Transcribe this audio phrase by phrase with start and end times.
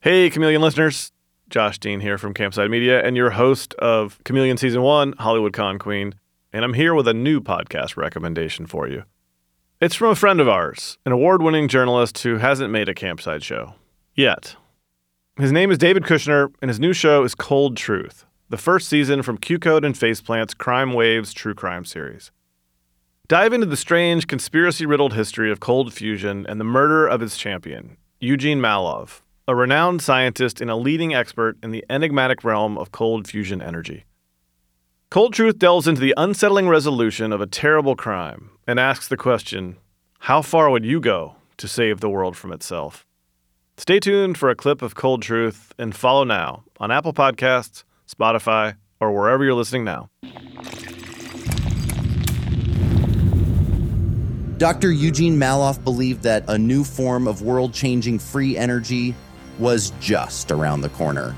[0.00, 1.10] Hey, Chameleon listeners.
[1.50, 5.76] Josh Dean here from Campside Media and your host of Chameleon Season 1, Hollywood Con
[5.76, 6.14] Queen.
[6.52, 9.02] And I'm here with a new podcast recommendation for you.
[9.80, 13.42] It's from a friend of ours, an award winning journalist who hasn't made a campside
[13.42, 13.74] show
[14.14, 14.54] yet.
[15.36, 19.22] His name is David Kushner, and his new show is Cold Truth, the first season
[19.22, 22.30] from QCODE and Faceplant's Crime Waves true crime series.
[23.26, 27.36] Dive into the strange, conspiracy riddled history of cold fusion and the murder of its
[27.36, 32.92] champion, Eugene Mallove, a renowned scientist and a leading expert in the enigmatic realm of
[32.92, 34.04] cold fusion energy.
[35.10, 39.78] Cold Truth delves into the unsettling resolution of a terrible crime and asks the question
[40.18, 43.06] how far would you go to save the world from itself?
[43.78, 48.76] Stay tuned for a clip of Cold Truth and follow now on Apple Podcasts, Spotify,
[49.00, 50.10] or wherever you're listening now.
[54.58, 54.90] Dr.
[54.90, 59.14] Eugene Mallove believed that a new form of world changing free energy
[59.58, 61.34] was just around the corner.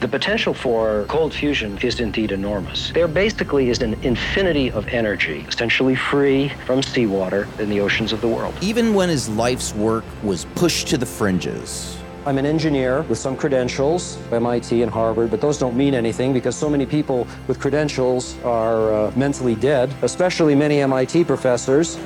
[0.00, 2.90] The potential for cold fusion is indeed enormous.
[2.90, 8.20] There basically is an infinity of energy, essentially free from seawater in the oceans of
[8.20, 8.54] the world.
[8.60, 11.96] Even when his life's work was pushed to the fringes.
[12.26, 16.56] I'm an engineer with some credentials, MIT and Harvard, but those don't mean anything because
[16.56, 21.98] so many people with credentials are uh, mentally dead, especially many MIT professors.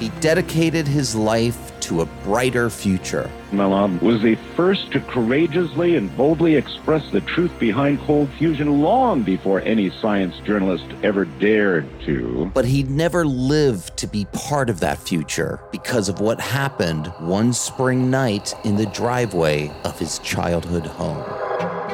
[0.00, 3.30] He dedicated his life to a brighter future.
[3.50, 9.22] Mallove was the first to courageously and boldly express the truth behind cold fusion long
[9.22, 12.50] before any science journalist ever dared to.
[12.54, 17.52] But he'd never lived to be part of that future because of what happened one
[17.52, 21.24] spring night in the driveway of his childhood home.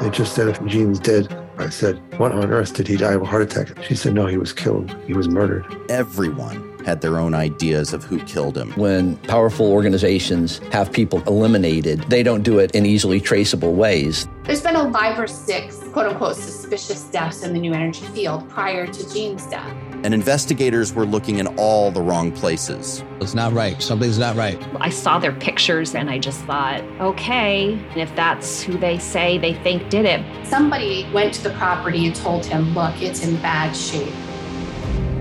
[0.03, 1.35] They just said if Gene's dead.
[1.59, 3.83] I said, What on earth did he die of a heart attack?
[3.83, 4.95] She said, No, he was killed.
[5.07, 5.65] He was murdered.
[5.91, 8.73] Everyone had their own ideas of who killed him.
[8.73, 14.27] When powerful organizations have people eliminated, they don't do it in easily traceable ways.
[14.45, 18.49] There's been a five or six quote unquote suspicious deaths in the new energy field
[18.49, 19.71] prior to Gene's death.
[20.03, 23.05] And investigators were looking in all the wrong places.
[23.21, 23.83] It's not right.
[23.83, 24.59] Something's not right.
[24.81, 29.53] I saw their pictures and I just thought, okay, if that's who they say they
[29.55, 30.25] think did it.
[30.47, 34.15] Somebody went to the property and told him, look, it's in bad shape.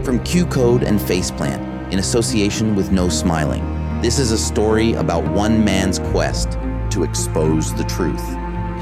[0.07, 3.61] From QCODE and Faceplant, in association with No Smiling,
[4.01, 6.53] this is a story about one man's quest
[6.91, 8.23] to expose the truth.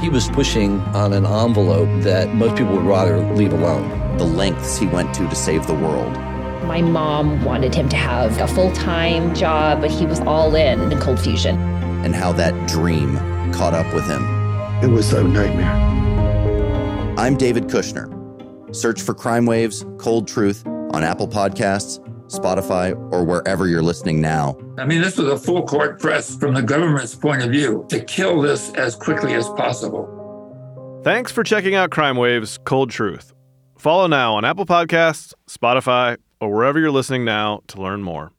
[0.00, 4.18] He was pushing on an envelope that most people would rather leave alone.
[4.18, 6.12] The lengths he went to to save the world.
[6.62, 10.92] My mom wanted him to have a full time job, but he was all in
[10.92, 11.56] in cold fusion.
[12.04, 13.16] And how that dream
[13.52, 14.22] caught up with him.
[14.80, 15.74] It was a nightmare.
[17.18, 18.12] I'm David Kushner.
[18.72, 24.56] Search for Crime Waves, Cold Truth, on Apple Podcasts, Spotify, or wherever you're listening now.
[24.78, 28.00] I mean, this was a full court press from the government's point of view to
[28.04, 30.12] kill this as quickly as possible.
[31.04, 33.32] Thanks for checking out Crime Waves Cold Truth.
[33.78, 38.32] Follow now on Apple Podcasts, Spotify, or wherever you're listening now to learn more.